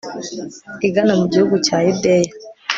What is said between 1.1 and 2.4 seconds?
mu gihugu cya yudeya